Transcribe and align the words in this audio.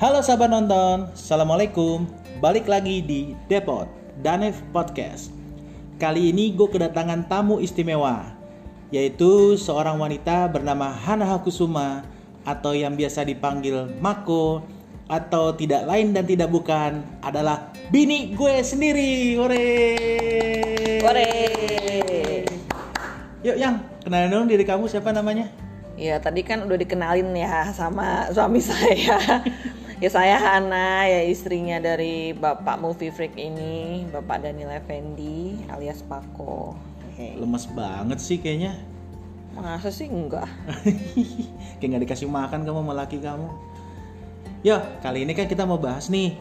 Halo 0.00 0.24
sahabat 0.24 0.48
nonton, 0.48 1.12
Assalamualaikum 1.12 2.08
Balik 2.40 2.64
lagi 2.72 3.04
di 3.04 3.36
Depot, 3.52 3.84
Danev 4.24 4.56
Podcast 4.72 5.28
Kali 6.00 6.32
ini 6.32 6.56
gue 6.56 6.64
kedatangan 6.72 7.28
tamu 7.28 7.60
istimewa 7.60 8.32
Yaitu 8.88 9.60
seorang 9.60 10.00
wanita 10.00 10.48
bernama 10.48 10.88
Hana 10.88 11.28
Hakusuma 11.28 12.08
Atau 12.48 12.72
yang 12.72 12.96
biasa 12.96 13.28
dipanggil 13.28 13.92
Mako 14.00 14.64
Atau 15.04 15.52
tidak 15.60 15.84
lain 15.84 16.16
dan 16.16 16.24
tidak 16.24 16.48
bukan 16.48 17.04
adalah 17.20 17.68
Bini 17.92 18.32
gue 18.32 18.56
sendiri 18.64 19.36
Hore 19.36 19.68
Hore. 21.04 21.28
Yuk 23.44 23.56
yang, 23.60 23.84
kenalin 24.00 24.32
dong 24.32 24.48
diri 24.48 24.64
kamu 24.64 24.88
siapa 24.88 25.12
namanya? 25.12 25.52
Ya 26.00 26.16
tadi 26.16 26.40
kan 26.40 26.64
udah 26.64 26.80
dikenalin 26.80 27.36
ya 27.36 27.68
sama 27.76 28.32
suami 28.32 28.64
saya. 28.64 29.44
Ya 30.00 30.08
saya 30.08 30.40
Hana 30.40 31.04
ya 31.04 31.20
istrinya 31.28 31.76
dari 31.76 32.32
Bapak 32.32 32.80
Movie 32.80 33.12
Freak 33.12 33.36
ini, 33.36 34.08
Bapak 34.08 34.48
Daniel 34.48 34.72
Effendi 34.72 35.60
alias 35.68 36.00
Pako. 36.00 36.72
Hey. 37.20 37.36
Lemes 37.36 37.68
banget 37.76 38.16
sih 38.16 38.40
kayaknya 38.40 38.80
Masa 39.52 39.92
sih 39.92 40.08
enggak? 40.08 40.48
Kayak 41.76 41.88
nggak 41.92 42.02
dikasih 42.08 42.24
makan 42.32 42.64
kamu 42.64 42.80
sama 42.80 42.94
laki 42.96 43.20
kamu 43.20 43.48
Yo, 44.64 44.80
kali 45.04 45.28
ini 45.28 45.36
kan 45.36 45.44
kita 45.44 45.68
mau 45.68 45.76
bahas 45.76 46.08
nih 46.08 46.32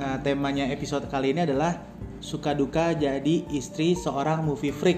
Nah, 0.00 0.16
Temanya 0.24 0.72
episode 0.72 1.04
kali 1.12 1.36
ini 1.36 1.44
adalah 1.44 1.76
Suka 2.24 2.56
duka 2.56 2.96
jadi 2.96 3.44
istri 3.52 3.92
seorang 3.92 4.48
movie 4.48 4.72
freak 4.72 4.96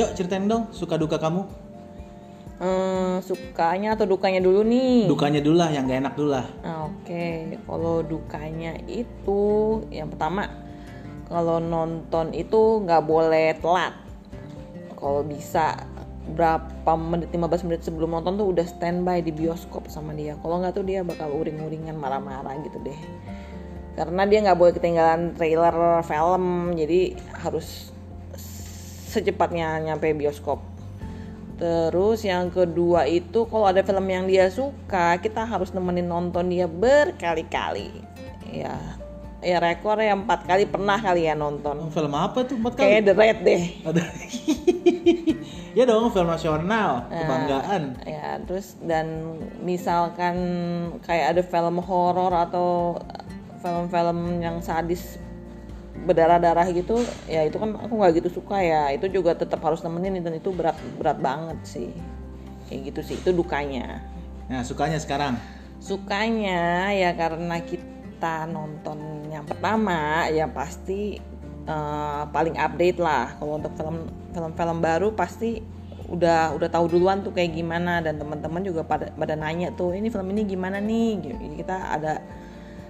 Yuk 0.00 0.16
ceritain 0.16 0.48
dong 0.48 0.72
suka 0.72 0.96
duka 0.96 1.20
kamu 1.20 1.44
Hmm, 2.58 3.22
sukanya 3.22 3.94
atau 3.94 4.02
dukanya 4.02 4.42
dulu 4.42 4.66
nih? 4.66 5.06
Dukanya 5.06 5.38
dulu 5.38 5.62
lah, 5.62 5.70
yang 5.70 5.86
gak 5.86 6.02
enak 6.02 6.14
dulu 6.18 6.30
lah 6.34 6.46
Nah, 6.66 6.90
Oke, 6.90 7.54
kalau 7.62 8.02
dukanya 8.02 8.74
itu 8.90 9.42
yang 9.94 10.10
pertama 10.10 10.50
kalau 11.28 11.60
nonton 11.60 12.32
itu 12.32 12.82
nggak 12.82 13.04
boleh 13.04 13.52
telat. 13.60 13.92
Kalau 14.96 15.20
bisa 15.22 15.84
berapa 16.28 16.92
menit 16.96 17.32
15 17.32 17.64
menit 17.68 17.80
sebelum 17.84 18.16
nonton 18.16 18.36
tuh 18.36 18.48
udah 18.48 18.64
standby 18.64 19.20
di 19.20 19.32
bioskop 19.32 19.88
sama 19.92 20.16
dia. 20.16 20.36
Kalau 20.40 20.60
nggak 20.60 20.76
tuh 20.76 20.84
dia 20.84 21.04
bakal 21.04 21.32
uring-uringan 21.32 21.96
marah-marah 21.96 22.56
gitu 22.64 22.80
deh. 22.80 23.00
Karena 23.96 24.24
dia 24.24 24.38
nggak 24.44 24.58
boleh 24.58 24.72
ketinggalan 24.72 25.36
trailer 25.36 26.00
film, 26.04 26.74
jadi 26.76 27.16
harus 27.44 27.92
secepatnya 29.12 29.80
nyampe 29.84 30.12
bioskop. 30.16 30.77
Terus 31.58 32.22
yang 32.22 32.54
kedua 32.54 33.10
itu 33.10 33.44
kalau 33.50 33.66
ada 33.66 33.82
film 33.82 34.06
yang 34.06 34.30
dia 34.30 34.46
suka, 34.46 35.18
kita 35.18 35.42
harus 35.42 35.74
nemenin 35.74 36.06
nonton 36.06 36.46
dia 36.46 36.70
berkali-kali. 36.70 37.90
Ya, 38.48 38.78
ya 39.42 39.58
rekor 39.58 39.98
ya 39.98 40.14
empat 40.14 40.46
kali 40.46 40.70
pernah 40.70 41.02
kali 41.02 41.26
ya 41.26 41.34
nonton. 41.34 41.90
Film 41.90 42.14
apa 42.14 42.46
tuh 42.46 42.62
empat 42.62 42.78
kali? 42.78 42.86
Kayak 42.86 43.02
The 43.10 43.14
Red 43.18 43.38
deh. 43.42 43.64
Ada 43.82 44.02
Ya 45.78 45.86
dong 45.86 46.10
film 46.10 46.26
nasional 46.26 47.06
Kebanggaan 47.06 48.02
Ya, 48.02 48.40
terus 48.42 48.74
dan 48.82 49.38
misalkan 49.62 50.34
kayak 51.06 51.38
ada 51.38 51.42
film 51.46 51.78
horor 51.78 52.34
atau 52.34 52.98
film-film 53.62 54.42
yang 54.42 54.58
sadis 54.58 55.22
berdarah-darah 56.06 56.68
gitu, 56.70 57.00
ya 57.26 57.42
itu 57.46 57.56
kan 57.58 57.74
aku 57.74 57.94
nggak 57.98 58.12
gitu 58.22 58.42
suka 58.42 58.60
ya. 58.60 58.92
Itu 58.94 59.08
juga 59.08 59.34
tetap 59.34 59.58
harus 59.64 59.82
nemenin 59.82 60.22
dan 60.22 60.36
itu 60.36 60.52
berat 60.54 60.78
berat 61.00 61.18
banget 61.18 61.58
sih. 61.64 61.90
Kayak 62.68 62.92
gitu 62.92 63.00
sih, 63.12 63.16
itu 63.18 63.30
dukanya. 63.32 64.04
Nah 64.48 64.64
sukanya 64.64 64.96
sekarang 65.00 65.36
Sukanya 65.78 66.90
ya 66.90 67.14
karena 67.14 67.62
kita 67.62 68.50
nonton 68.50 69.30
yang 69.30 69.46
pertama 69.46 70.26
ya 70.26 70.50
pasti 70.50 71.22
eh, 71.64 72.22
paling 72.34 72.58
update 72.58 72.98
lah. 72.98 73.38
Kalau 73.38 73.62
untuk 73.62 73.72
film 73.78 74.10
film-film 74.34 74.78
baru 74.82 75.08
pasti 75.14 75.62
udah 76.08 76.56
udah 76.56 76.68
tahu 76.72 76.88
duluan 76.88 77.20
tuh 77.20 77.36
kayak 77.36 77.52
gimana 77.52 78.00
dan 78.00 78.16
teman-teman 78.16 78.64
juga 78.64 78.80
pada 78.80 79.12
pada 79.12 79.36
nanya 79.36 79.68
tuh 79.76 79.92
ini 79.92 80.08
film 80.08 80.32
ini 80.32 80.42
gimana 80.48 80.80
nih 80.82 81.10
Gitu. 81.20 81.62
Kita 81.62 81.94
ada 81.94 82.18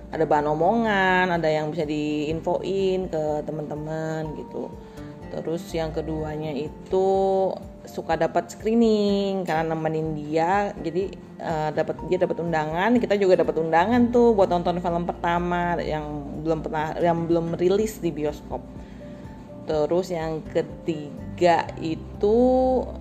ada 0.09 0.25
bahan 0.25 0.49
omongan, 0.49 1.27
ada 1.37 1.49
yang 1.49 1.69
bisa 1.69 1.85
diinfoin 1.85 3.13
ke 3.13 3.23
teman-teman 3.45 4.33
gitu. 4.41 4.73
Terus 5.29 5.61
yang 5.77 5.93
keduanya 5.93 6.57
itu 6.57 7.09
suka 7.85 8.17
dapat 8.17 8.49
screening 8.49 9.45
karena 9.45 9.77
nemenin 9.77 10.17
dia, 10.17 10.73
jadi 10.81 11.13
eh, 11.41 11.71
dapat 11.77 12.01
dia 12.09 12.19
dapat 12.25 12.41
undangan, 12.41 12.97
kita 12.97 13.21
juga 13.21 13.45
dapat 13.45 13.61
undangan 13.61 14.09
tuh 14.09 14.33
buat 14.33 14.49
nonton 14.49 14.81
film 14.81 15.05
pertama 15.05 15.77
yang 15.81 16.05
belum 16.41 16.65
pernah 16.65 16.97
yang 16.97 17.29
belum 17.29 17.61
rilis 17.61 18.01
di 18.01 18.09
bioskop. 18.09 18.65
Terus 19.69 20.09
yang 20.09 20.41
ketiga 20.49 21.69
itu 21.77 22.37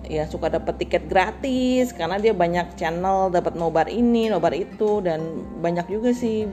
ya 0.04 0.28
suka 0.28 0.52
dapat 0.52 0.76
tiket 0.76 1.08
gratis 1.08 1.96
karena 1.96 2.20
dia 2.20 2.36
banyak 2.36 2.76
channel 2.76 3.32
dapat 3.32 3.56
nobar 3.56 3.88
ini, 3.88 4.28
nobar 4.28 4.52
itu 4.52 5.00
dan 5.00 5.48
banyak 5.64 5.88
juga 5.88 6.12
sih 6.12 6.44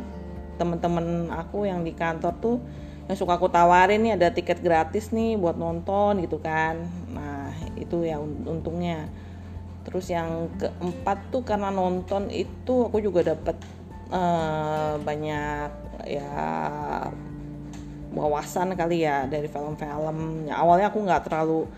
teman-teman 0.56 1.30
aku 1.32 1.68
yang 1.68 1.84
di 1.84 1.92
kantor 1.92 2.34
tuh 2.40 2.58
yang 3.06 3.18
suka 3.18 3.38
aku 3.38 3.54
tawarin 3.54 4.02
nih 4.02 4.18
ada 4.18 4.34
tiket 4.34 4.66
gratis 4.66 5.14
nih 5.14 5.38
buat 5.38 5.56
nonton 5.62 6.26
gitu 6.26 6.42
kan. 6.42 6.82
Nah, 7.14 7.54
itu 7.78 8.02
ya 8.02 8.18
un- 8.18 8.46
untungnya. 8.50 9.06
Terus 9.86 10.10
yang 10.10 10.50
keempat 10.58 11.30
tuh 11.30 11.46
karena 11.46 11.70
nonton 11.70 12.34
itu 12.34 12.90
aku 12.90 12.98
juga 13.06 13.22
dapat 13.38 13.54
eh, 14.10 14.94
banyak 14.98 15.70
ya 16.10 16.34
wawasan 18.18 18.74
kali 18.74 19.06
ya 19.06 19.30
dari 19.30 19.46
film-film. 19.46 20.50
Ya, 20.50 20.58
awalnya 20.58 20.90
aku 20.90 21.06
nggak 21.06 21.30
terlalu 21.30 21.70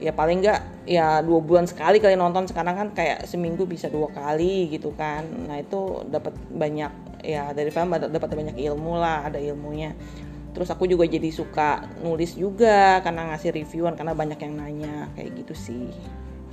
ya 0.00 0.16
paling 0.16 0.40
nggak 0.40 0.88
ya 0.88 1.20
dua 1.20 1.44
bulan 1.44 1.68
sekali 1.68 2.00
kali 2.00 2.16
nonton 2.16 2.48
sekarang 2.48 2.72
kan 2.72 2.88
kayak 2.96 3.28
seminggu 3.28 3.68
bisa 3.68 3.92
dua 3.92 4.08
kali 4.08 4.72
gitu 4.72 4.96
kan 4.96 5.28
nah 5.44 5.60
itu 5.60 6.08
dapat 6.08 6.32
banyak 6.48 6.88
ya 7.22 7.52
dari 7.54 7.70
film 7.72 7.92
ada- 7.92 8.10
dapat 8.10 8.32
banyak 8.32 8.56
ilmu 8.56 8.98
lah 8.98 9.28
ada 9.28 9.38
ilmunya 9.38 9.94
terus 10.50 10.66
aku 10.66 10.90
juga 10.90 11.06
jadi 11.06 11.30
suka 11.30 11.86
nulis 12.02 12.34
juga 12.34 12.98
karena 13.06 13.30
ngasih 13.30 13.54
reviewan 13.54 13.94
karena 13.94 14.12
banyak 14.16 14.38
yang 14.42 14.54
nanya 14.58 14.94
kayak 15.14 15.30
gitu 15.38 15.54
sih 15.54 15.88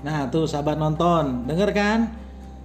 Nah 0.05 0.29
tuh 0.29 0.45
sahabat 0.45 0.77
nonton, 0.77 1.49
denger 1.49 1.73
kan? 1.73 1.99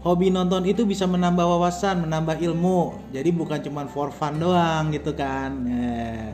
Hobi 0.03 0.35
nonton 0.35 0.67
itu 0.67 0.83
bisa 0.83 1.07
menambah 1.07 1.47
wawasan, 1.47 2.05
menambah 2.05 2.43
ilmu. 2.43 3.11
Jadi 3.15 3.31
bukan 3.31 3.63
cuma 3.63 3.87
for 3.87 4.11
fun 4.11 4.37
doang 4.37 4.91
gitu 4.91 5.15
kan. 5.15 5.63
Eh. 5.71 6.29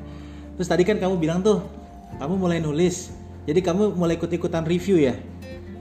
Terus 0.56 0.66
tadi 0.66 0.82
kan 0.82 0.96
kamu 0.96 1.20
bilang 1.20 1.44
tuh, 1.44 1.62
kamu 2.16 2.34
mulai 2.40 2.58
nulis. 2.58 3.12
Jadi 3.44 3.60
kamu 3.60 3.94
mulai 3.94 4.16
ikut-ikutan 4.16 4.64
review 4.64 4.98
ya? 4.98 5.14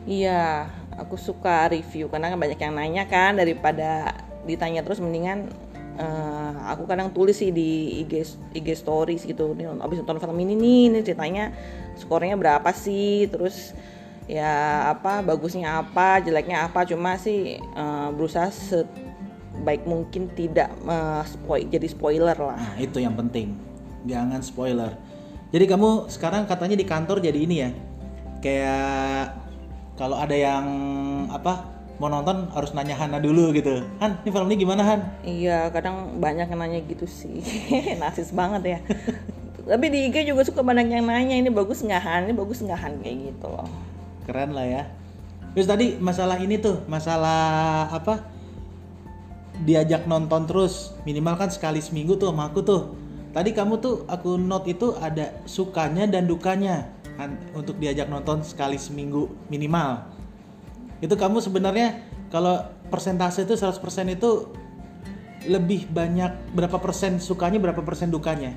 Iya, 0.07 0.67
aku 0.99 1.15
suka 1.15 1.71
review 1.71 2.11
karena 2.11 2.31
kan 2.31 2.39
banyak 2.39 2.59
yang 2.59 2.75
nanya 2.75 3.03
kan 3.07 3.35
daripada 3.35 4.15
ditanya 4.47 4.79
terus 4.79 5.03
mendingan 5.03 5.51
eh, 5.97 6.53
aku 6.69 6.85
kadang 6.85 7.09
tulis 7.11 7.37
sih 7.37 7.49
di 7.49 8.01
IG 8.05 8.37
IG 8.53 8.67
stories 8.77 9.25
gitu. 9.25 9.51
Nih 9.57 9.67
abis 9.67 9.99
nonton 10.01 10.21
film 10.21 10.37
ini 10.39 10.53
nih, 10.53 10.81
ini 10.93 10.99
ceritanya 11.03 11.51
skornya 11.97 12.37
berapa 12.37 12.69
sih? 12.71 13.27
Terus 13.27 13.73
ya 14.29 14.85
apa 14.93 15.25
bagusnya 15.25 15.81
apa, 15.81 16.21
jeleknya 16.21 16.69
apa? 16.69 16.85
Cuma 16.85 17.17
sih 17.17 17.57
eh, 17.57 18.09
berusaha 18.13 18.53
sebaik 18.53 19.83
mungkin 19.89 20.29
tidak 20.37 20.69
eh, 20.85 21.23
spoil 21.25 21.65
jadi 21.67 21.87
spoiler 21.89 22.37
lah. 22.37 22.57
Nah 22.57 22.75
itu 22.77 23.01
yang 23.01 23.17
penting, 23.17 23.57
jangan 24.05 24.39
spoiler. 24.45 24.93
Jadi 25.47 25.63
kamu 25.63 26.11
sekarang 26.11 26.43
katanya 26.43 26.75
di 26.75 26.83
kantor 26.83 27.23
jadi 27.23 27.39
ini 27.39 27.55
ya, 27.63 27.69
kayak 28.43 29.31
kalau 29.95 30.19
ada 30.19 30.35
yang 30.35 30.65
apa 31.31 31.76
mau 31.97 32.07
nonton 32.07 32.49
harus 32.53 32.73
nanya 32.73 32.93
Hana 32.93 33.17
dulu 33.17 33.49
gitu. 33.51 33.81
Han, 33.97 34.21
ini 34.21 34.29
film 34.29 34.47
ini 34.49 34.57
gimana 34.57 34.81
Han? 34.85 35.01
Iya, 35.21 35.69
kadang 35.69 36.17
banyak 36.17 36.47
yang 36.47 36.59
nanya 36.61 36.79
gitu 36.85 37.05
sih. 37.05 37.41
Nasis 38.01 38.29
banget 38.31 38.77
ya. 38.77 38.79
Tapi 39.67 39.85
di 39.89 40.07
IG 40.07 40.29
juga 40.29 40.45
suka 40.45 40.63
banyak 40.63 40.87
yang 40.87 41.03
nanya 41.03 41.35
ini 41.35 41.49
bagus 41.49 41.81
nggak 41.81 41.99
Han, 41.99 42.21
ini 42.29 42.33
bagus 42.33 42.61
nggak 42.61 42.79
Han 42.79 42.93
kayak 43.01 43.17
gitu 43.33 43.47
loh. 43.49 43.67
keren 44.23 44.51
lah 44.51 44.67
ya 44.67 44.83
terus 45.55 45.65
tadi 45.65 45.95
masalah 45.97 46.35
ini 46.37 46.59
tuh 46.59 46.83
masalah 46.85 47.87
apa 47.89 48.27
diajak 49.63 50.05
nonton 50.05 50.45
terus 50.45 50.93
minimal 51.01 51.33
kan 51.33 51.49
sekali 51.49 51.81
seminggu 51.81 52.13
tuh 52.13 52.29
sama 52.29 52.51
aku 52.51 52.61
tuh 52.61 52.93
tadi 53.33 53.55
kamu 53.55 53.81
tuh 53.81 54.05
aku 54.05 54.37
note 54.37 54.69
itu 54.69 54.93
ada 54.99 55.33
sukanya 55.49 56.05
dan 56.05 56.29
dukanya 56.29 56.91
an- 57.17 57.39
untuk 57.57 57.79
diajak 57.81 58.05
nonton 58.05 58.45
sekali 58.45 58.77
seminggu 58.77 59.31
minimal 59.49 60.05
itu 61.03 61.13
kamu 61.13 61.37
sebenarnya 61.43 62.01
kalau 62.33 62.65
persentase 62.89 63.45
itu 63.45 63.53
100% 63.55 63.79
itu 64.17 64.51
lebih 65.47 65.87
banyak 65.87 66.51
berapa 66.51 66.77
persen 66.81 67.21
sukanya 67.21 67.61
berapa 67.61 67.79
persen 67.85 68.11
dukanya? 68.11 68.51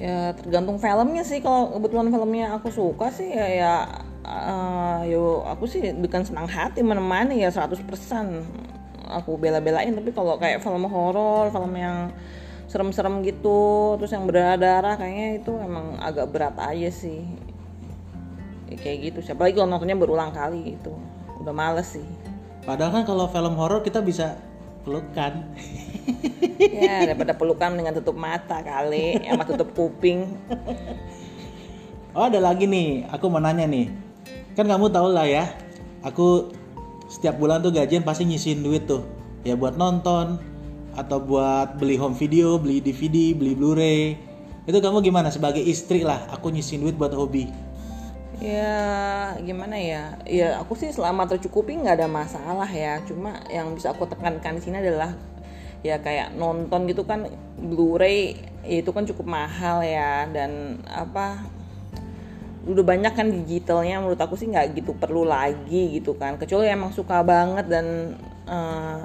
Ya 0.00 0.32
tergantung 0.32 0.80
filmnya 0.80 1.26
sih. 1.26 1.44
Kalau 1.44 1.76
kebetulan 1.76 2.08
filmnya 2.08 2.56
aku 2.56 2.72
suka 2.72 3.12
sih 3.12 3.28
ya 3.28 3.46
ya 3.50 3.74
eh, 4.24 5.12
yo 5.12 5.44
aku 5.44 5.68
sih 5.68 5.92
bukan 5.92 6.24
senang 6.24 6.48
hati 6.48 6.80
menemani 6.80 7.44
ya 7.44 7.52
100% 7.52 7.84
aku 9.10 9.34
bela-belain 9.36 9.90
tapi 9.90 10.14
kalau 10.14 10.38
kayak 10.38 10.62
film 10.62 10.86
horor 10.86 11.50
film 11.50 11.74
yang 11.74 12.14
serem-serem 12.70 13.26
gitu 13.26 13.98
terus 13.98 14.14
yang 14.14 14.30
berdarah-darah 14.30 14.94
kayaknya 14.94 15.42
itu 15.42 15.52
emang 15.58 15.98
agak 15.98 16.30
berat 16.30 16.54
aja 16.62 16.90
sih 16.94 17.26
Ya, 18.70 18.76
kayak 18.78 18.98
gitu 19.10 19.18
siapa 19.26 19.50
lagi 19.50 19.58
kalau 19.58 19.66
nontonnya 19.66 19.98
berulang 19.98 20.30
kali 20.30 20.78
gitu 20.78 20.94
udah 21.42 21.50
males 21.50 21.90
sih 21.98 22.06
Padahal 22.60 22.92
kan 22.92 23.04
kalau 23.08 23.24
film 23.26 23.56
horor 23.56 23.80
kita 23.80 24.04
bisa 24.04 24.36
pelukan. 24.84 25.48
ya 26.60 27.08
daripada 27.08 27.32
pelukan 27.32 27.72
dengan 27.72 27.96
tutup 27.96 28.14
mata 28.14 28.60
kali 28.60 29.16
sama 29.24 29.48
tutup 29.48 29.72
kuping 29.72 30.36
Oh 32.10 32.26
ada 32.26 32.42
lagi 32.42 32.66
nih, 32.66 33.06
aku 33.06 33.30
mau 33.30 33.38
nanya 33.38 33.70
nih. 33.70 33.86
Kan 34.58 34.66
kamu 34.66 34.90
tau 34.90 35.06
lah 35.06 35.30
ya, 35.30 35.46
aku 36.02 36.50
setiap 37.06 37.38
bulan 37.38 37.62
tuh 37.62 37.70
gajian 37.70 38.02
pasti 38.02 38.26
nyisihin 38.26 38.66
duit 38.66 38.90
tuh. 38.90 39.06
Ya 39.46 39.54
buat 39.54 39.78
nonton, 39.78 40.42
atau 40.98 41.22
buat 41.22 41.78
beli 41.78 41.94
home 41.94 42.18
video, 42.18 42.58
beli 42.58 42.82
DVD, 42.82 43.30
beli 43.30 43.54
Blu-ray. 43.54 44.18
Itu 44.66 44.82
kamu 44.82 45.06
gimana 45.06 45.30
sebagai 45.30 45.62
istri 45.62 46.02
lah, 46.02 46.26
aku 46.34 46.50
nyisihin 46.50 46.82
duit 46.82 46.98
buat 46.98 47.14
hobi. 47.14 47.46
Ya 48.40 49.36
gimana 49.44 49.76
ya? 49.76 50.16
Ya 50.24 50.56
aku 50.56 50.72
sih 50.72 50.88
selama 50.90 51.28
tercukupi 51.28 51.76
nggak 51.76 52.00
ada 52.00 52.08
masalah 52.08 52.68
ya. 52.72 52.96
Cuma 53.04 53.44
yang 53.52 53.76
bisa 53.76 53.92
aku 53.92 54.08
tekankan 54.08 54.56
di 54.56 54.62
sini 54.64 54.80
adalah 54.80 55.12
ya 55.84 56.00
kayak 56.00 56.36
nonton 56.36 56.88
gitu 56.88 57.04
kan 57.04 57.28
Blu-ray 57.60 58.36
ya 58.64 58.80
itu 58.80 58.90
kan 58.92 59.04
cukup 59.08 59.28
mahal 59.28 59.80
ya 59.84 60.28
dan 60.28 60.80
apa 60.88 61.40
udah 62.68 62.84
banyak 62.84 63.12
kan 63.16 63.32
digitalnya 63.32 64.04
menurut 64.04 64.20
aku 64.20 64.36
sih 64.36 64.52
nggak 64.52 64.76
gitu 64.76 64.92
perlu 64.92 65.24
lagi 65.24 65.96
gitu 65.96 66.12
kan 66.20 66.36
kecuali 66.36 66.68
emang 66.68 66.92
suka 66.92 67.24
banget 67.24 67.72
dan 67.72 67.86
eh, 68.44 69.00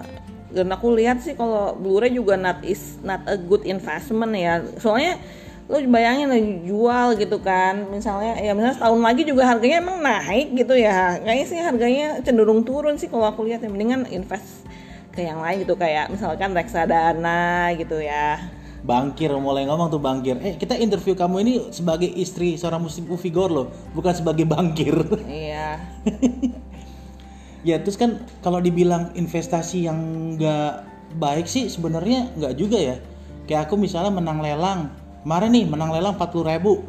dan 0.52 0.68
aku 0.72 0.92
lihat 0.96 1.24
sih 1.24 1.40
kalau 1.40 1.76
Blu-ray 1.80 2.12
juga 2.12 2.36
not 2.36 2.60
is 2.68 3.00
not 3.00 3.24
a 3.28 3.40
good 3.40 3.64
investment 3.64 4.36
ya 4.36 4.60
soalnya 4.80 5.16
lo 5.66 5.82
bayangin 5.90 6.30
lo 6.30 6.38
jual 6.62 7.08
gitu 7.18 7.42
kan 7.42 7.90
misalnya 7.90 8.38
ya 8.38 8.54
misalnya 8.54 8.78
setahun 8.78 9.02
lagi 9.02 9.26
juga 9.26 9.50
harganya 9.50 9.82
emang 9.82 9.98
naik 9.98 10.54
gitu 10.54 10.78
ya 10.78 11.18
kayaknya 11.26 11.46
sih 11.50 11.58
harganya 11.58 12.08
cenderung 12.22 12.62
turun 12.62 13.02
sih 13.02 13.10
kalau 13.10 13.26
aku 13.26 13.50
lihat 13.50 13.66
ya 13.66 13.70
mendingan 13.74 14.06
invest 14.14 14.70
ke 15.10 15.26
yang 15.26 15.42
lain 15.42 15.66
gitu 15.66 15.74
kayak 15.74 16.14
misalkan 16.14 16.54
reksadana 16.54 17.74
gitu 17.74 17.98
ya 17.98 18.38
Bangkir 18.86 19.34
mulai 19.42 19.66
ngomong 19.66 19.90
tuh 19.90 19.98
bangkir. 19.98 20.38
Eh 20.46 20.62
kita 20.62 20.78
interview 20.78 21.18
kamu 21.18 21.42
ini 21.42 21.54
sebagai 21.74 22.06
istri 22.06 22.54
seorang 22.54 22.86
musik 22.86 23.10
movie 23.10 23.34
loh, 23.34 23.74
bukan 23.98 24.14
sebagai 24.14 24.46
bangkir. 24.46 24.94
iya 25.26 25.82
ya 27.68 27.82
terus 27.82 27.98
kan 27.98 28.22
kalau 28.46 28.62
dibilang 28.62 29.10
investasi 29.18 29.90
yang 29.90 29.98
nggak 30.38 30.86
baik 31.18 31.50
sih 31.50 31.66
sebenarnya 31.66 32.30
nggak 32.38 32.54
juga 32.54 32.78
ya. 32.78 33.02
Kayak 33.50 33.66
aku 33.66 33.74
misalnya 33.74 34.14
menang 34.14 34.46
lelang, 34.46 34.94
kemarin 35.26 35.50
nih 35.58 35.66
menang 35.66 35.90
lelang 35.90 36.14
40 36.14 36.54
ribu. 36.54 36.86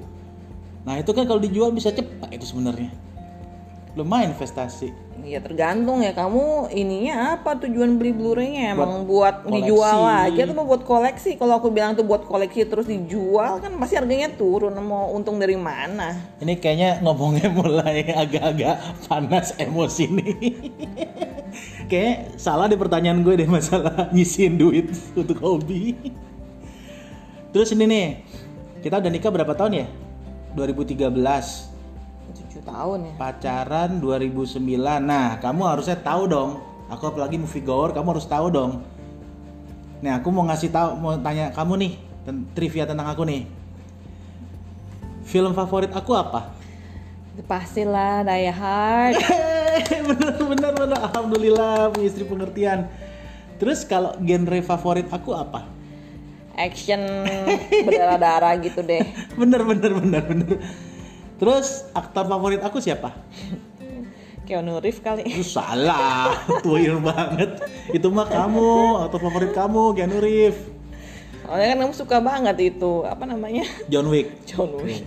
Nah 0.84 1.00
itu 1.00 1.08
kan 1.16 1.24
kalau 1.24 1.40
dijual 1.40 1.72
bisa 1.72 1.88
cepat 1.88 2.28
itu 2.28 2.44
sebenarnya. 2.44 2.92
Lumayan 3.96 4.36
investasi. 4.36 4.92
Ya 5.24 5.40
tergantung 5.40 6.04
ya 6.04 6.12
kamu 6.12 6.68
ininya 6.68 7.40
apa 7.40 7.56
tujuan 7.64 7.96
beli 7.96 8.12
Blu-ray-nya 8.12 8.76
emang 8.76 9.08
Buat 9.08 9.48
buat, 9.48 9.56
dijual 9.56 10.04
aja 10.04 10.40
atau 10.44 10.52
mau 10.52 10.68
buat 10.68 10.84
koleksi. 10.84 11.40
Kalau 11.40 11.56
aku 11.56 11.72
bilang 11.72 11.96
tuh 11.96 12.04
buat 12.04 12.28
koleksi 12.28 12.68
terus 12.68 12.84
dijual 12.84 13.56
kan 13.58 13.72
pasti 13.80 13.96
harganya 13.96 14.28
turun. 14.36 14.76
Mau 14.84 15.16
untung 15.16 15.40
dari 15.40 15.56
mana? 15.56 16.12
Ini 16.36 16.60
kayaknya 16.60 17.00
ngomongnya 17.00 17.48
mulai 17.48 18.04
agak-agak 18.12 19.08
panas 19.08 19.56
emosi 19.56 20.04
nih. 20.12 20.36
Kayak 21.90 22.36
salah 22.36 22.68
di 22.68 22.76
pertanyaan 22.76 23.24
gue 23.24 23.32
deh 23.32 23.48
masalah 23.48 24.12
nyisihin 24.12 24.60
duit 24.60 24.92
untuk 25.16 25.40
hobi. 25.40 25.96
Terus 27.50 27.74
ini 27.74 27.84
nih, 27.84 28.06
kita 28.82 29.02
udah 29.02 29.10
nikah 29.10 29.30
berapa 29.30 29.52
tahun 29.54 29.84
ya? 29.84 29.86
2013. 30.54 31.12
7 31.12 32.62
tahun 32.62 32.98
ya. 33.06 33.12
Pacaran 33.20 33.90
2009. 34.02 34.58
Nah, 35.02 35.38
kamu 35.38 35.62
harusnya 35.66 35.96
tahu 35.98 36.26
dong. 36.26 36.50
Aku 36.86 37.10
apalagi 37.10 37.36
movie 37.36 37.62
goer, 37.62 37.90
kamu 37.90 38.18
harus 38.18 38.26
tahu 38.26 38.46
dong. 38.50 38.82
Nah, 40.02 40.22
aku 40.22 40.28
mau 40.30 40.46
ngasih 40.46 40.70
tahu, 40.70 40.90
mau 41.00 41.18
tanya 41.18 41.50
kamu 41.50 41.72
nih, 41.82 41.92
trivia 42.54 42.86
tentang 42.86 43.10
aku 43.10 43.26
nih. 43.26 43.48
Film 45.26 45.50
favorit 45.50 45.90
aku 45.90 46.14
apa? 46.14 46.54
Pastilah 47.44 48.22
Die 48.22 48.48
Hard. 48.48 49.14
bener 50.08 50.32
bener 50.40 50.72
bener 50.72 50.98
alhamdulillah 50.98 51.92
punya 51.92 52.06
istri 52.08 52.24
pengertian 52.24 52.88
terus 53.56 53.84
kalau 53.84 54.16
genre 54.20 54.60
favorit 54.64 55.08
aku 55.08 55.32
apa 55.36 55.68
Action 56.56 57.00
berdarah-darah 57.84 58.56
gitu 58.64 58.80
deh. 58.80 59.04
bener 59.40 59.60
bener 59.60 59.92
bener 59.92 60.22
bener. 60.24 60.56
Terus 61.36 61.84
aktor 61.92 62.24
favorit 62.24 62.64
aku 62.64 62.80
siapa? 62.80 63.12
Keanu 64.48 64.80
Reeves 64.80 65.04
kali. 65.04 65.28
Lu 65.36 65.44
salah. 65.44 66.32
Tuir 66.64 66.96
banget. 66.96 67.60
Itu 67.92 68.08
mah 68.08 68.24
kamu 68.24 69.04
aktor 69.04 69.20
favorit 69.20 69.52
kamu 69.52 69.92
Keanu 69.92 70.16
Reeves. 70.16 70.58
Soalnya 71.44 71.66
kan 71.70 71.78
kamu 71.84 71.94
suka 71.94 72.16
banget 72.24 72.56
itu 72.74 73.04
apa 73.04 73.28
namanya? 73.28 73.68
John 73.92 74.08
Wick. 74.08 74.48
John 74.48 74.80
Wick. 74.80 75.04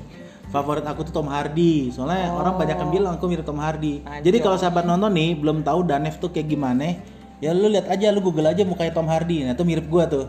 favorit 0.50 0.82
aku 0.82 1.06
tuh 1.06 1.14
Tom 1.14 1.30
Hardy. 1.30 1.94
Soalnya 1.94 2.34
orang 2.34 2.58
banyak 2.58 2.78
yang 2.78 2.90
bilang 2.90 3.14
aku 3.18 3.30
mirip 3.30 3.46
Tom 3.46 3.62
Hardy. 3.62 4.02
Jadi 4.02 4.38
kalau 4.42 4.58
sahabat 4.58 4.82
nonton 4.86 5.14
nih 5.14 5.38
belum 5.38 5.62
tahu 5.62 5.86
Danev 5.86 6.18
tuh 6.18 6.34
kayak 6.34 6.50
gimana 6.50 6.98
ya 7.40 7.56
lu 7.56 7.72
lihat 7.72 7.88
aja 7.88 8.12
lu 8.12 8.20
google 8.20 8.52
aja 8.52 8.66
mukanya 8.68 8.94
Tom 8.94 9.08
Hardy. 9.08 9.46
Nah 9.46 9.54
itu 9.56 9.64
mirip 9.64 9.88
gua 9.88 10.06
tuh 10.06 10.28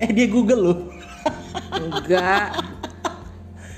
eh 0.00 0.10
dia 0.10 0.26
google 0.28 0.60
lu 0.60 0.74
Enggak. 1.74 2.48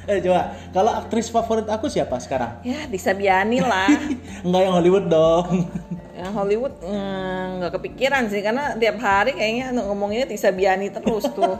Eh 0.06 0.22
coba, 0.22 0.54
kalau 0.70 0.94
aktris 1.02 1.26
favorit 1.34 1.66
aku 1.66 1.90
siapa 1.90 2.14
sekarang? 2.22 2.62
Ya, 2.62 2.86
Disa 2.86 3.10
Biani 3.10 3.58
lah. 3.58 3.90
Enggak 4.46 4.62
yang 4.62 4.74
Hollywood 4.78 5.06
dong. 5.10 5.66
Yang 6.14 6.30
Hollywood 6.30 6.74
mm, 6.78 7.46
nggak 7.58 7.72
kepikiran 7.74 8.30
sih 8.30 8.38
karena 8.38 8.78
tiap 8.78 9.02
hari 9.02 9.34
kayaknya 9.34 9.74
ngomonginnya 9.74 10.30
Tisa 10.30 10.54
Biani 10.54 10.94
terus 10.94 11.26
tuh. 11.34 11.58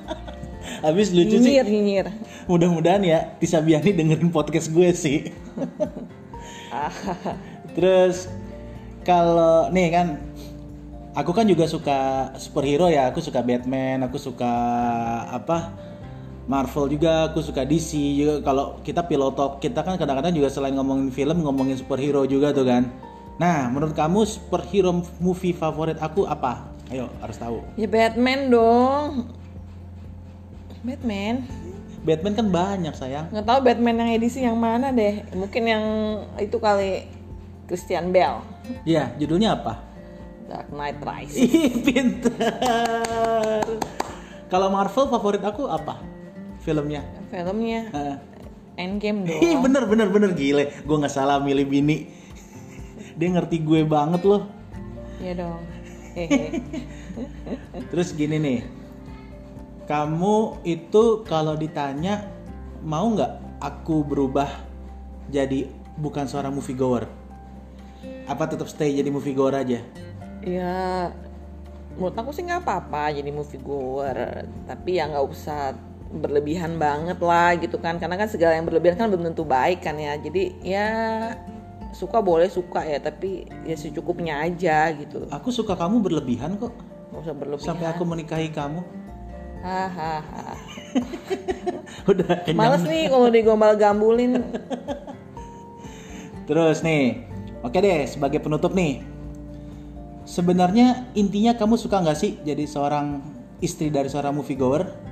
Habis 0.88 1.12
lucu 1.12 1.36
sih. 1.36 1.60
nyinyir, 1.60 1.68
nyinyir. 1.68 2.06
Mudah-mudahan 2.48 3.04
ya 3.04 3.36
Tisa 3.36 3.60
Biani 3.60 3.92
dengerin 3.92 4.32
podcast 4.32 4.72
gue 4.72 4.88
sih. 4.96 5.28
Terus 7.76 8.24
kalau 9.04 9.68
nih 9.68 9.92
kan 9.92 10.06
aku 11.14 11.30
kan 11.34 11.46
juga 11.46 11.66
suka 11.66 12.30
superhero 12.38 12.86
ya, 12.86 13.10
aku 13.10 13.18
suka 13.22 13.42
Batman, 13.42 14.06
aku 14.06 14.16
suka 14.18 14.52
apa? 15.30 15.74
Marvel 16.50 16.90
juga, 16.90 17.30
aku 17.30 17.46
suka 17.46 17.62
DC 17.62 17.94
juga. 18.18 18.34
Kalau 18.42 18.82
kita 18.82 19.06
pilotok, 19.06 19.62
kita 19.62 19.86
kan 19.86 19.94
kadang-kadang 19.94 20.34
juga 20.34 20.50
selain 20.50 20.74
ngomongin 20.74 21.14
film, 21.14 21.46
ngomongin 21.46 21.78
superhero 21.78 22.26
juga 22.26 22.50
tuh 22.50 22.66
kan. 22.66 22.90
Nah, 23.38 23.70
menurut 23.70 23.94
kamu 23.94 24.26
superhero 24.26 24.90
movie 25.22 25.54
favorit 25.54 25.96
aku 26.02 26.26
apa? 26.26 26.66
Ayo, 26.90 27.06
harus 27.22 27.38
tahu. 27.38 27.62
Ya 27.78 27.86
Batman 27.86 28.50
dong. 28.50 29.30
Batman. 30.82 31.46
Batman 32.02 32.34
kan 32.34 32.46
banyak 32.50 32.94
sayang. 32.98 33.30
Nggak 33.30 33.46
tahu 33.46 33.58
Batman 33.62 33.96
yang 34.02 34.10
edisi 34.10 34.42
yang 34.42 34.58
mana 34.58 34.90
deh. 34.90 35.22
Mungkin 35.36 35.62
yang 35.70 35.84
itu 36.42 36.58
kali 36.58 37.06
Christian 37.70 38.10
Bale. 38.10 38.42
Iya, 38.82 39.14
judulnya 39.22 39.54
apa? 39.54 39.89
Dark 40.50 40.66
Knight 40.74 40.98
Rises. 40.98 41.38
Ih, 41.46 41.70
pintar. 41.86 43.62
Kalau 44.50 44.66
Marvel 44.74 45.06
favorit 45.06 45.42
aku 45.46 45.70
apa? 45.70 46.02
Filmnya. 46.58 47.06
Filmnya 47.30 47.86
Heeh. 47.94 48.16
Endgame 48.74 49.30
dong. 49.30 49.38
Ih, 49.38 49.54
bener 49.62 49.86
bener 49.86 50.08
bener 50.10 50.30
gile. 50.34 50.74
Gue 50.82 50.96
nggak 50.98 51.14
salah 51.14 51.38
milih 51.38 51.70
bini. 51.70 52.10
Dia 53.14 53.30
ngerti 53.30 53.62
gue 53.62 53.86
banget 53.86 54.26
loh. 54.26 54.50
Iya 55.22 55.46
dong. 55.46 55.62
Terus 57.94 58.10
gini 58.18 58.42
nih, 58.42 58.60
kamu 59.86 60.66
itu 60.66 61.22
kalau 61.22 61.54
ditanya 61.54 62.26
mau 62.82 63.06
nggak 63.06 63.62
aku 63.62 64.02
berubah 64.02 64.50
jadi 65.30 65.70
bukan 65.94 66.26
seorang 66.26 66.50
movie 66.50 66.74
goer? 66.74 67.06
Apa 68.26 68.50
tetap 68.50 68.66
stay 68.66 68.96
jadi 68.96 69.12
movie 69.12 69.36
goer 69.36 69.54
aja? 69.54 69.78
Ya, 70.40 71.12
menurut 71.96 72.16
aku 72.16 72.30
sih 72.32 72.44
nggak 72.46 72.64
apa-apa 72.64 73.12
jadi 73.12 73.28
movie 73.28 73.60
goer, 73.60 74.48
tapi 74.64 74.96
ya 74.96 75.08
nggak 75.10 75.26
usah 75.28 75.76
berlebihan 76.10 76.74
banget 76.80 77.20
lah 77.22 77.54
gitu 77.60 77.76
kan, 77.78 78.00
karena 78.00 78.16
kan 78.18 78.26
segala 78.26 78.56
yang 78.56 78.66
berlebihan 78.66 78.96
kan 78.98 79.12
belum 79.12 79.30
tentu 79.30 79.44
baik 79.44 79.84
kan 79.84 80.00
ya. 80.00 80.16
Jadi 80.16 80.56
ya 80.64 80.88
suka 81.92 82.24
boleh 82.24 82.48
suka 82.48 82.82
ya, 82.86 82.98
tapi 82.98 83.44
ya 83.68 83.76
secukupnya 83.76 84.40
aja 84.40 84.90
gitu. 84.96 85.28
Aku 85.28 85.52
suka 85.52 85.76
kamu 85.76 86.00
berlebihan 86.00 86.56
kok. 86.56 86.72
Nggak 87.10 87.20
usah 87.20 87.34
berlebihan. 87.36 87.68
Sampai 87.68 87.86
aku 87.90 88.02
menikahi 88.08 88.48
kamu. 88.48 88.80
Hahaha. 89.60 90.56
Udah 92.10 92.32
kenyang. 92.48 92.58
Males 92.58 92.82
nih 92.88 93.12
kalau 93.12 93.28
digombal 93.28 93.76
gambulin. 93.76 94.40
Terus 96.48 96.80
nih, 96.80 97.28
oke 97.60 97.76
deh 97.76 98.08
sebagai 98.08 98.40
penutup 98.40 98.72
nih, 98.72 99.04
sebenarnya 100.24 101.10
intinya 101.16 101.56
kamu 101.56 101.76
suka 101.76 102.00
nggak 102.02 102.18
sih 102.18 102.40
jadi 102.42 102.64
seorang 102.64 103.20
istri 103.60 103.92
dari 103.92 104.08
seorang 104.08 104.36
moviegoer? 104.36 105.10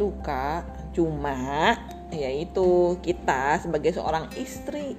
suka 0.00 0.64
cuma 0.96 1.76
ya 2.08 2.30
itu 2.32 2.96
kita 3.04 3.60
sebagai 3.60 3.92
seorang 3.92 4.32
istri 4.38 4.96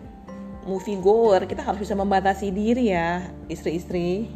movie 0.68 1.00
goer 1.02 1.50
kita 1.50 1.66
harus 1.66 1.82
bisa 1.82 1.98
membatasi 1.98 2.54
diri 2.54 2.94
ya 2.94 3.26
istri-istri. 3.50 4.30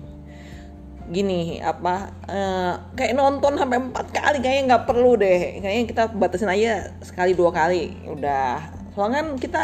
Gini 1.05 1.61
apa 1.61 2.09
eh, 2.25 2.73
kayak 2.97 3.13
nonton 3.13 3.61
sampai 3.61 3.77
empat 3.77 4.09
kali 4.09 4.41
kayaknya 4.41 4.73
nggak 4.73 4.85
perlu 4.89 5.13
deh. 5.21 5.61
Kayaknya 5.61 5.85
kita 5.85 6.03
batasin 6.17 6.49
aja 6.49 6.89
sekali 7.05 7.37
dua 7.37 7.53
kali 7.53 7.93
udah. 8.09 8.57
Soalnya 8.97 9.21
kan 9.21 9.27
kita 9.37 9.63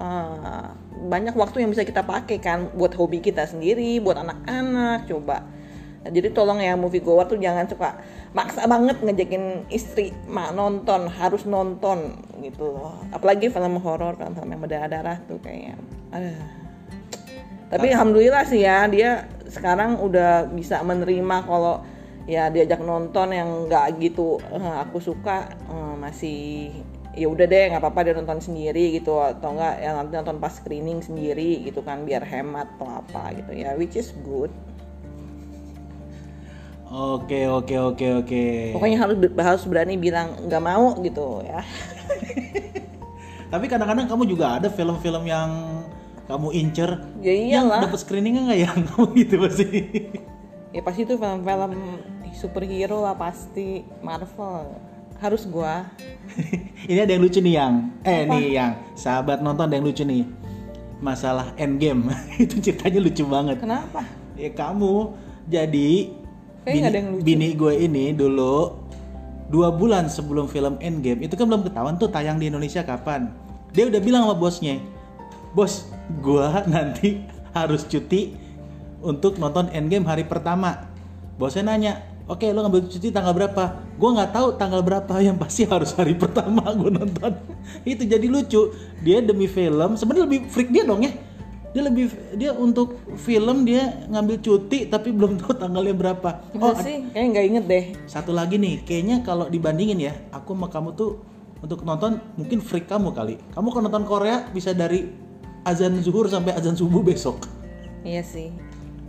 eh, 0.00 0.68
banyak 1.08 1.32
waktu 1.32 1.64
yang 1.64 1.70
bisa 1.72 1.86
kita 1.88 2.04
pakai 2.04 2.36
kan 2.42 2.68
buat 2.76 2.92
hobi 2.92 3.24
kita 3.24 3.48
sendiri 3.48 3.96
buat 4.04 4.20
anak-anak 4.20 5.08
coba. 5.08 5.46
Jadi 6.00 6.32
tolong 6.32 6.64
ya 6.64 6.80
movie 6.80 7.04
goer 7.04 7.28
tuh 7.28 7.36
jangan 7.36 7.68
suka 7.68 8.00
maksa 8.32 8.64
banget 8.64 9.04
ngejakin 9.04 9.68
istri 9.68 10.16
mak 10.24 10.56
nonton 10.56 11.08
harus 11.12 11.44
nonton 11.44 12.16
gitu. 12.40 12.80
Apalagi 13.12 13.52
film 13.52 13.76
horor 13.80 14.16
film-film 14.16 14.48
yang 14.48 14.60
berdarah-darah 14.64 15.16
tuh 15.28 15.40
kayaknya. 15.40 15.76
Aduh. 16.12 16.36
tapi 17.70 17.94
alhamdulillah 17.94 18.42
sih 18.50 18.66
ya 18.66 18.90
dia 18.90 19.30
sekarang 19.46 20.02
udah 20.02 20.50
bisa 20.50 20.82
menerima 20.82 21.46
kalau 21.46 21.86
ya 22.26 22.50
diajak 22.50 22.82
nonton 22.82 23.30
yang 23.30 23.70
nggak 23.70 23.98
gitu 24.02 24.42
eh, 24.50 24.74
aku 24.82 24.98
suka 24.98 25.50
eh, 25.70 25.94
masih 25.98 26.74
ya 27.10 27.26
udah 27.26 27.46
deh 27.46 27.64
nggak 27.74 27.82
apa-apa 27.82 28.00
dia 28.06 28.14
nonton 28.14 28.38
sendiri 28.38 28.94
gitu 28.94 29.18
atau 29.18 29.58
enggak 29.58 29.82
ya 29.82 29.90
nanti 29.98 30.14
nonton 30.14 30.38
pas 30.38 30.54
screening 30.54 31.02
sendiri 31.02 31.66
gitu 31.66 31.82
kan 31.82 32.06
biar 32.06 32.22
hemat 32.22 32.70
atau 32.78 33.02
apa 33.02 33.34
gitu 33.34 33.50
ya 33.54 33.74
which 33.74 33.98
is 33.98 34.14
good. 34.22 34.50
Oke 36.90 37.46
oke 37.46 37.74
oke 37.94 38.06
oke. 38.26 38.44
pokoknya 38.74 38.98
harus 38.98 39.16
harus 39.38 39.62
berani 39.70 39.94
bilang 39.94 40.34
nggak 40.46 40.62
mau 40.62 40.98
gitu 41.02 41.42
ya. 41.46 41.62
Tapi 43.50 43.66
kadang-kadang 43.66 44.06
kamu 44.06 44.24
juga 44.30 44.58
ada 44.58 44.70
film-film 44.70 45.26
yang 45.26 45.50
kamu 46.30 46.54
incer 46.54 46.90
ya 47.18 47.34
yang 47.34 47.66
iyalah. 47.66 47.90
dapat 47.90 47.98
screeningnya 47.98 48.42
nggak 48.46 48.60
ya? 48.62 48.70
Kamu 48.90 49.04
gitu 49.18 49.34
pasti. 49.42 49.66
ya 50.70 50.80
pasti 50.86 51.02
itu 51.02 51.14
film-film 51.18 51.72
superhero 52.30 53.02
lah 53.02 53.18
pasti 53.18 53.82
Marvel 54.06 54.89
harus 55.20 55.44
gua 55.46 55.86
Ini 56.90 57.04
ada 57.04 57.12
yang 57.12 57.22
lucu 57.22 57.38
nih 57.44 57.54
yang 57.60 57.74
eh 58.02 58.24
nih 58.24 58.46
yang 58.56 58.72
sahabat 58.96 59.44
nonton 59.44 59.68
ada 59.68 59.76
yang 59.76 59.86
lucu 59.86 60.02
nih 60.02 60.24
masalah 61.00 61.52
Endgame 61.56 62.08
itu 62.42 62.60
ceritanya 62.60 63.00
lucu 63.00 63.24
banget. 63.28 63.60
kenapa 63.60 64.04
Ya 64.40 64.48
kamu 64.52 65.12
jadi 65.52 66.16
Kayaknya 66.64 66.80
nggak 66.80 66.92
ada 66.92 66.98
yang 66.98 67.08
lucu. 67.12 67.24
bini 67.24 67.48
gue 67.56 67.72
ini 67.76 68.04
dulu 68.16 68.80
dua 69.50 69.74
bulan 69.74 70.06
sebelum 70.06 70.46
film 70.46 70.78
Endgame 70.78 71.26
itu 71.26 71.34
kan 71.34 71.50
belum 71.50 71.66
ketahuan 71.66 71.98
tuh 71.98 72.08
tayang 72.08 72.38
di 72.38 72.48
Indonesia 72.48 72.86
kapan. 72.86 73.34
Dia 73.74 73.90
udah 73.90 74.00
bilang 74.02 74.26
sama 74.26 74.38
bosnya, 74.38 74.78
bos, 75.54 75.90
gua 76.22 76.62
nanti 76.70 77.22
harus 77.50 77.82
cuti 77.86 78.38
untuk 79.02 79.42
nonton 79.42 79.66
Endgame 79.74 80.06
hari 80.06 80.22
pertama. 80.22 80.86
Bosnya 81.34 81.66
nanya, 81.66 81.92
oke 82.30 82.46
lo 82.54 82.62
ngambil 82.62 82.86
cuti 82.86 83.10
tanggal 83.10 83.34
berapa? 83.34 83.82
Gua 83.98 84.10
nggak 84.14 84.30
tahu 84.30 84.48
tanggal 84.54 84.80
berapa, 84.86 85.10
yang 85.18 85.34
pasti 85.36 85.66
harus 85.66 85.90
hari 85.98 86.14
pertama 86.14 86.62
gue 86.70 86.90
nonton. 86.94 87.34
itu 87.90 88.06
jadi 88.06 88.26
lucu. 88.30 88.70
Dia 89.02 89.18
demi 89.20 89.50
film, 89.50 89.98
sebenarnya 89.98 90.24
lebih 90.30 90.40
freak 90.46 90.70
dia 90.70 90.86
dong 90.86 91.02
ya 91.02 91.12
dia 91.70 91.86
lebih 91.86 92.10
dia 92.34 92.50
untuk 92.50 92.98
film 93.14 93.62
dia 93.62 94.02
ngambil 94.10 94.42
cuti 94.42 94.90
tapi 94.90 95.14
belum 95.14 95.38
tahu 95.38 95.54
tanggalnya 95.54 95.94
berapa. 95.94 96.42
oh 96.58 96.74
Oh, 96.74 96.74
sih 96.74 97.06
kayaknya 97.14 97.30
nggak 97.30 97.46
inget 97.46 97.64
deh 97.70 97.84
satu 98.10 98.34
lagi 98.34 98.58
nih, 98.58 98.82
kayaknya 98.82 99.22
kalau 99.22 99.46
dibandingin 99.46 100.02
ya, 100.02 100.12
aku 100.34 100.50
sama 100.58 100.66
kamu 100.66 100.98
tuh 100.98 101.22
untuk 101.62 101.86
nonton 101.86 102.18
mungkin 102.34 102.58
freak 102.58 102.90
kamu 102.90 103.14
kali. 103.14 103.38
Kamu 103.54 103.70
kalau 103.70 103.86
nonton 103.86 104.02
Korea 104.02 104.50
bisa 104.50 104.74
dari 104.74 105.06
azan 105.62 106.00
zuhur 106.02 106.26
sampai 106.26 106.56
azan 106.56 106.74
subuh 106.74 107.04
besok. 107.04 107.44
iya 108.00 108.24
sih 108.24 108.48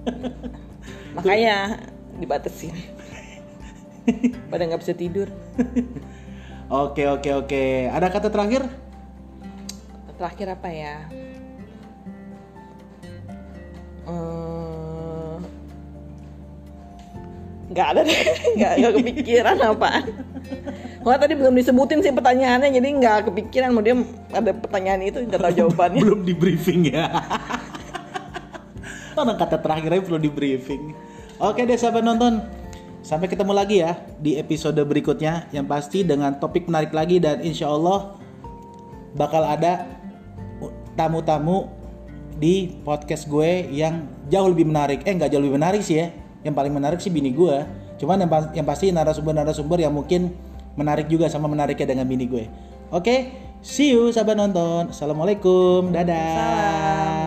makanya 1.16 1.80
dibatasin 2.20 2.76
pada 4.52 4.64
nggak 4.68 4.82
bisa 4.82 4.94
tidur 4.96 5.28
Oke 6.72 7.04
oke 7.04 7.28
oke. 7.36 7.92
Ada 7.92 8.08
kata 8.08 8.32
terakhir? 8.32 8.64
terakhir 10.22 10.54
apa 10.54 10.70
ya 10.70 10.96
Eh, 14.02 15.36
nggak 17.74 17.88
ada 17.90 18.02
deh 18.06 18.22
nggak 18.58 18.74
nggak 18.78 18.94
kepikiran 19.02 19.58
apaan 19.66 20.06
Wah 21.02 21.18
tadi 21.18 21.34
belum 21.34 21.58
disebutin 21.58 22.06
sih 22.06 22.14
pertanyaannya 22.14 22.70
jadi 22.78 22.88
nggak 23.02 23.34
kepikiran 23.34 23.74
mau 23.74 23.82
dia 23.82 23.98
ada 24.30 24.54
pertanyaan 24.54 25.02
itu 25.02 25.26
nggak 25.26 25.42
tahu 25.42 25.54
jawabannya 25.58 26.02
Belum 26.06 26.22
di 26.22 26.34
briefing 26.38 26.94
ya. 26.94 27.10
Orang 29.18 29.34
kata 29.34 29.58
terakhirnya 29.58 29.98
perlu 30.06 30.22
di 30.22 30.30
briefing. 30.30 30.94
Oke 31.42 31.66
deh 31.66 31.74
sahabat 31.74 32.06
nonton. 32.06 32.61
Sampai 33.02 33.26
ketemu 33.26 33.58
lagi 33.58 33.82
ya 33.82 33.98
di 34.22 34.38
episode 34.38 34.78
berikutnya 34.86 35.50
yang 35.50 35.66
pasti 35.66 36.06
dengan 36.06 36.38
topik 36.38 36.70
menarik 36.70 36.94
lagi 36.94 37.18
dan 37.18 37.42
insya 37.42 37.66
Allah 37.74 38.14
bakal 39.18 39.42
ada 39.42 39.90
tamu-tamu 40.94 41.66
di 42.38 42.70
podcast 42.86 43.26
gue 43.26 43.74
yang 43.74 44.06
jauh 44.30 44.50
lebih 44.54 44.70
menarik. 44.70 45.02
Eh 45.06 45.18
nggak 45.18 45.34
jauh 45.34 45.42
lebih 45.42 45.58
menarik 45.58 45.82
sih 45.82 45.98
ya. 45.98 46.14
Yang 46.46 46.54
paling 46.54 46.74
menarik 46.74 47.00
sih 47.02 47.10
bini 47.10 47.34
gue. 47.34 47.58
Cuman 47.98 48.22
yang, 48.22 48.30
yang 48.54 48.66
pasti 48.70 48.94
narasumber-narasumber 48.94 49.82
yang 49.82 49.94
mungkin 49.94 50.34
menarik 50.78 51.10
juga 51.10 51.26
sama 51.26 51.50
menariknya 51.50 51.98
dengan 51.98 52.06
bini 52.06 52.30
gue. 52.30 52.46
Oke, 52.94 53.34
see 53.66 53.98
you 53.98 54.14
sahabat 54.14 54.38
nonton. 54.38 54.94
Assalamualaikum, 54.94 55.90
dadah. 55.90 56.38
Salam. 56.38 57.21